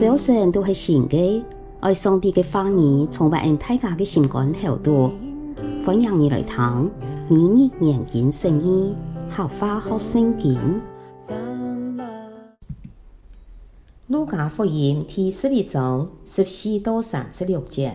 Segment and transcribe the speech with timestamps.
[0.00, 1.44] 早晨都是新的，
[1.80, 5.12] 爱上帝的话语充满大家的心肝头度。
[5.84, 6.90] 欢迎你来听，
[7.28, 8.96] 每日研经圣经，
[9.28, 10.58] 好花好圣经。
[14.06, 17.92] 路加福音第十一章十四到三十六节，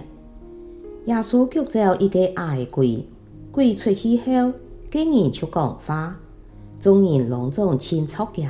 [1.08, 3.08] 耶稣叫做一个矮鬼，
[3.52, 4.54] 鬼出去后，
[4.92, 6.18] 给人就讲话，
[6.80, 8.48] 众人拢总亲触惊。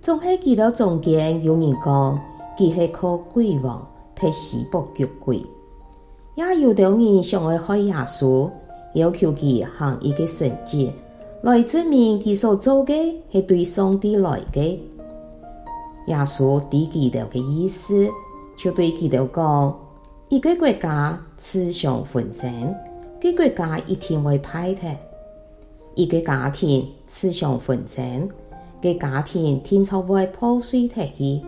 [0.00, 2.20] 总系记得中间有人讲，
[2.56, 5.42] 佢系靠鬼王撇死卜捉鬼，
[6.34, 8.50] 也有的人想要害耶稣，
[8.94, 10.92] 要求佢行一个神迹，
[11.42, 14.78] 来证明佢所做嘅系对上帝来嘅。
[16.06, 18.08] 耶稣知佢哋嘅意思，
[18.56, 19.78] 就对佢哋讲：
[20.28, 22.74] 一个国家雌雄纷争，
[23.20, 24.96] 个国家一定会败退；
[25.94, 28.28] 一个家庭雌雄纷争。
[28.82, 31.40] 个家庭天朝会破碎脱去，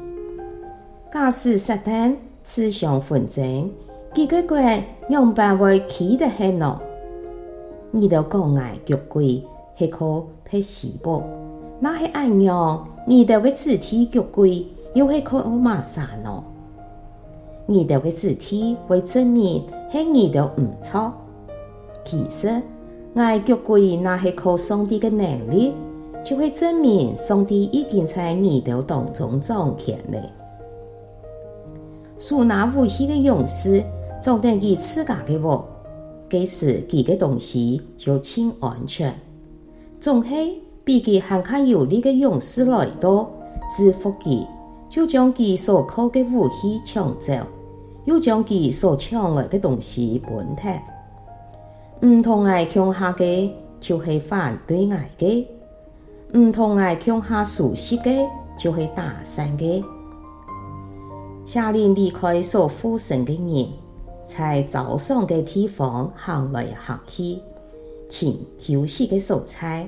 [1.14, 2.12] 假使撒旦
[2.42, 3.70] 雌雄纷争，
[4.12, 4.58] 几个国
[5.08, 6.82] 用办会起得很咯。
[7.92, 9.40] 你都讲爱捉鬼，
[9.76, 11.22] 系靠撇死卜，
[11.78, 12.88] 那系按样？
[13.06, 16.42] 你哋嘅肢体捉鬼，又系靠马啥咯？
[17.66, 21.12] 你哋嘅肢体会证明系你哋唔错，
[22.04, 22.60] 其实
[23.14, 25.74] 爱捉鬼，那系靠上帝嘅能力。
[26.24, 30.18] 就会证明上帝已经在你哋当中掌权了。
[32.18, 33.82] 手拿武器的勇士，
[34.22, 35.64] 总等佢自家嘅话，
[36.30, 39.14] 即使佢嘅东西就轻安全。
[40.00, 43.30] 总系比佢还较有力的勇士来到，
[43.76, 44.46] 制服佢，
[44.88, 47.32] 就将佢所靠的武器抢走，
[48.04, 52.08] 又将佢所抢来的东西分脱。
[52.08, 55.44] 唔同爱强下嘅，就系反对爱嘅。
[56.36, 58.26] 唔同爱强下熟悉嘅，
[58.58, 59.82] 就会打散嘅。
[61.44, 63.68] 下令离开所附身嘅人，
[64.24, 67.38] 在早上嘅地方行来行去，
[68.08, 69.86] 请休息嘅所在，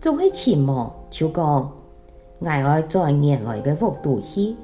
[0.00, 1.70] 总系前望就讲，
[2.44, 4.54] 爱爱在原来嘅屋度去，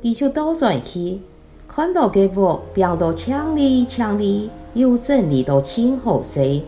[0.00, 1.20] 你就倒转去，
[1.68, 6.62] 看到嘅屋变到强力强力，又整理到清好些，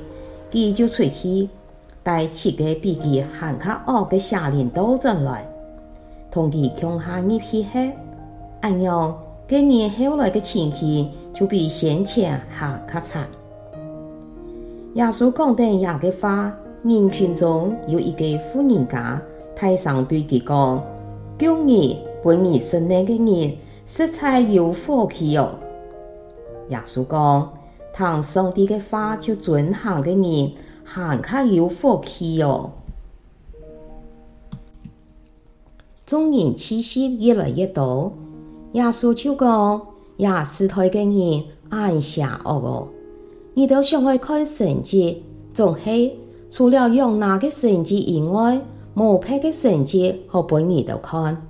[0.53, 1.49] 佢就出去。
[2.03, 5.49] 带七个比佢还较恶嘅下令倒转来，
[6.31, 7.81] 同佢强下入去后，
[8.65, 9.15] 按样，
[9.47, 13.29] 今年后来嘅情形就比先前还较惨。
[14.95, 16.51] 耶稣讲等下嘅话，
[16.83, 19.21] 人群中有一个妇人家，
[19.55, 20.83] 台上对佢讲：
[21.39, 23.55] 今日本日生的嘅人，
[23.85, 25.53] 实在有福气哦。
[26.71, 27.51] 耶稣讲：
[27.93, 30.53] 唐上帝嘅话就准行嘅人。
[30.87, 32.71] 行卡有福气哦！
[36.07, 38.13] 众人气息越来越多，
[38.75, 39.81] 耶稣就讲：
[40.19, 42.89] 亚斯台嘅人爱邪恶哦！
[43.55, 46.19] 你都想爱看神迹，总系
[46.51, 48.61] 除了用那个神迹以外，
[48.95, 51.41] 无别个神迹好俾你都看。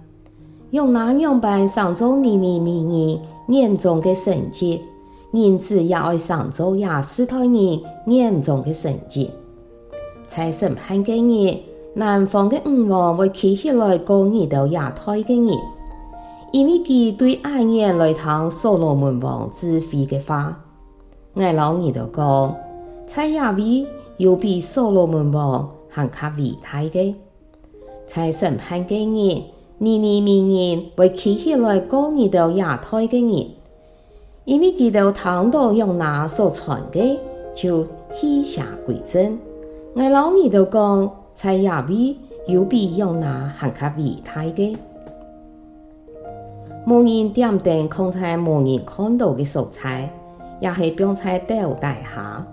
[0.71, 4.83] 用那样办上周你你咪咪严重嘅神迹。
[5.33, 9.31] 因此也爱上做亚斯台人严重的神迹，
[10.29, 11.59] 在审判嘅日，
[11.95, 15.59] 南方的五王会起起来告你到亚太嘅人，
[16.55, 20.57] 因为佢对暗夜来听所罗门王指挥嘅话。
[21.33, 22.55] 我老二就讲，
[23.09, 23.85] 在亚位
[24.19, 27.13] 有比所罗门王还较伟大嘅，
[28.07, 29.43] 在审判嘅日，
[29.79, 33.49] 你你明年会起起来告你到亚太嘅人。
[34.45, 37.19] 因为佢哋听到用那所传嘅，
[37.53, 37.85] 就
[38.23, 39.37] 以邪归真。
[39.97, 42.17] 我老二就讲，在亚位
[42.47, 44.77] 有比用那还较伟大嘅。
[46.87, 50.09] 无人点灯，空在无人看到嘅所在，
[50.61, 52.47] 也系放在吊带下。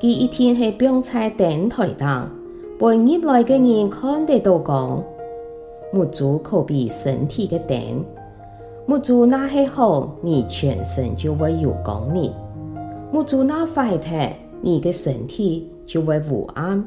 [0.00, 2.28] 佢一天系放在灯台上，
[2.78, 5.02] 被入来嘅人看得都讲，
[5.92, 8.04] 木主可比身体嘅灯。
[8.86, 12.32] 木主那系好，你全身就会有光明；
[13.12, 14.30] 木主那坏掉，
[14.60, 16.84] 你嘅身体就会乌暗。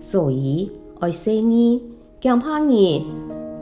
[0.00, 1.80] 所以爱生你，
[2.20, 3.06] 惊怕你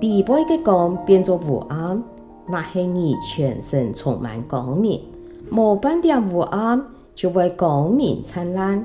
[0.01, 2.03] 离背嘅光变作乌暗，
[2.47, 5.01] 那系你全身充满光明，
[5.51, 8.85] 无半点乌暗就会光明灿烂，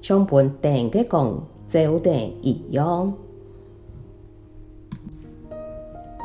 [0.00, 3.12] 像本灯嘅光照灯一样。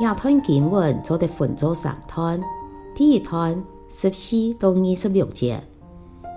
[0.00, 2.40] 亚团经文做得分做三段，
[2.94, 5.62] 第一段十四到二十六节，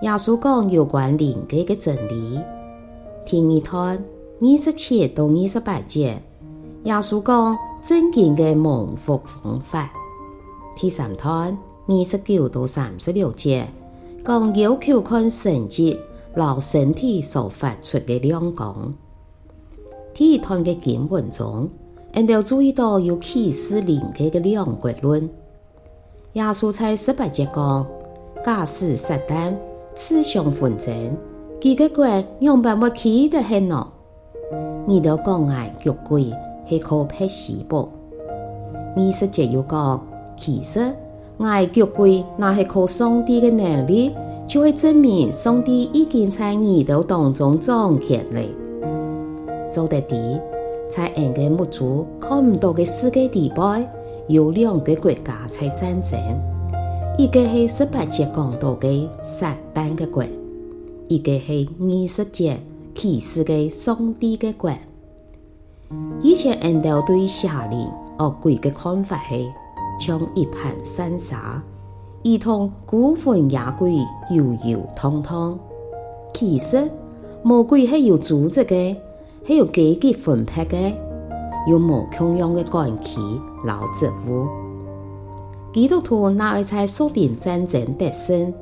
[0.02, 2.38] 耶稣讲有关灵界嘅真理；
[3.24, 4.04] 第二段
[4.40, 6.20] 二十七到二十八节，
[6.84, 9.88] 耶稣讲正经嘅蒙福方法；
[10.76, 11.56] 第三段
[11.86, 13.66] 二十九到三十六节，
[14.24, 15.96] 讲要求看神迹，
[16.34, 18.92] 老身体所发出的亮光。
[20.12, 21.68] 第一段嘅经文中，
[22.12, 25.30] 人哋注意到有启示灵嘅嘅两国论。
[26.32, 27.86] 耶稣在十八节讲，
[28.44, 29.54] 假使撒旦
[29.94, 31.16] 自相纷争，
[31.60, 32.04] 几个国
[32.40, 33.92] 用办法起得很咯。
[34.86, 36.32] 你都讲爱脚鬼
[36.68, 37.88] 系可撇死啵？
[38.96, 40.04] 二十节又讲，
[40.36, 40.80] 其实
[41.38, 44.12] 爱脚鬼那系靠上帝嘅能力，
[44.46, 48.40] 就会证明上帝已经在耳朵当中掌权了。
[49.72, 50.40] 做得啲，
[50.88, 53.88] 在人嘅目睭看唔到嘅世界地带。
[54.26, 56.18] 有两个国家在战争，
[57.18, 60.24] 一个是十八节讲到的撒旦的国，
[61.08, 62.58] 一个是二十节
[62.94, 64.70] 启示的上帝的国。
[66.22, 67.86] 以前人都对邪灵
[68.18, 69.34] 恶鬼的看法是，
[69.98, 71.62] 像一盘散沙，
[72.22, 75.58] 如同孤魂野鬼摇摇晃晃。
[76.32, 76.90] 其实
[77.42, 78.96] 魔鬼是有组织的，
[79.46, 80.76] 是有阶级分配的。
[81.66, 83.18] 有无穷样的关系，
[83.64, 84.46] 老职务。
[85.72, 88.52] 基督徒哪会在锁定战争得胜？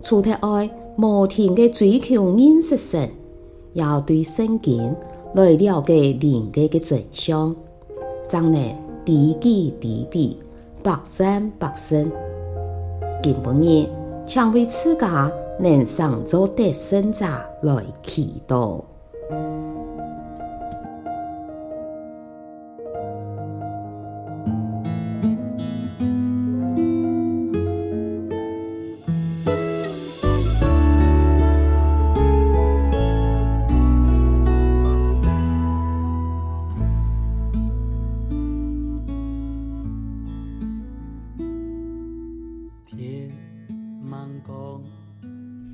[0.00, 3.08] 除了爱无停的追求认识神，
[3.74, 4.94] 要对圣经
[5.34, 7.54] 来了解灵界的真相，
[8.28, 8.54] 才能
[9.06, 10.38] 知己知彼，
[10.82, 12.10] 百战百胜。
[13.22, 13.88] 今晡日，
[14.26, 15.30] 请为自家
[15.60, 17.24] 能上做得胜者
[17.62, 18.82] 来祈祷。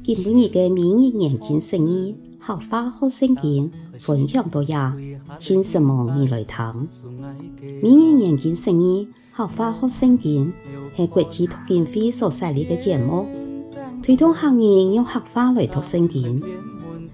[0.08, 4.96] 今晡日嘅明日研经释义，客话学圣经分享到呀，
[5.38, 6.88] 请什么你来听？
[7.82, 9.06] 明日研经释义，
[9.36, 10.50] 客话学圣经
[10.96, 13.26] 系国际读经会所设立嘅节目，
[14.02, 16.42] 推动客人用客话来读圣经，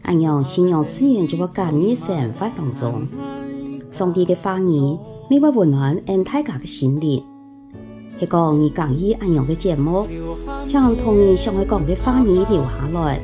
[0.05, 3.09] 按样信仰自然就会感染生活当中。
[3.91, 4.97] 上帝嘅话语，
[5.29, 7.21] 每晚温暖俺大家嘅心灵。
[8.19, 10.07] 系讲你讲意按样的节目，
[10.69, 13.21] 将同你想要讲嘅话语留下来，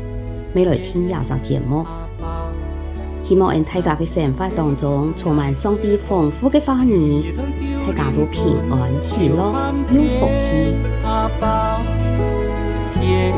[0.54, 1.87] 未来听廿集节目。
[3.25, 7.32] 希望喺大家嘅生活当中充满上帝丰富嘅话语，
[7.87, 9.54] 大家都平安喜乐
[9.92, 10.75] 有福气。
[11.04, 11.81] 阿爸，
[12.94, 13.32] 天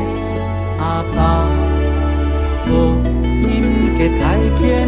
[0.79, 1.47] 阿爸，
[2.65, 2.71] 福
[3.21, 4.82] 音嘅太甜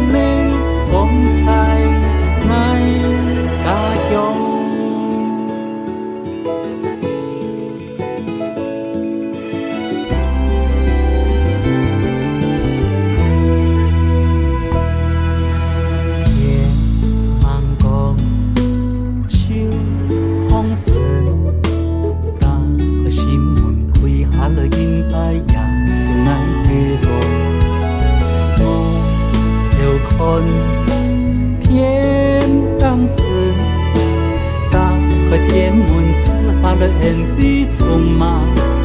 [37.00, 38.75] 天地匆忙。